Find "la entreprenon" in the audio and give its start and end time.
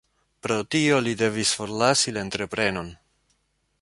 2.17-2.91